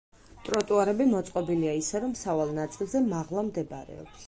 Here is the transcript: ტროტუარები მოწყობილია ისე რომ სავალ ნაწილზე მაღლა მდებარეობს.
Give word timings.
ტროტუარები 0.45 1.05
მოწყობილია 1.11 1.75
ისე 1.81 2.03
რომ 2.05 2.17
სავალ 2.23 2.57
ნაწილზე 2.63 3.05
მაღლა 3.15 3.47
მდებარეობს. 3.53 4.19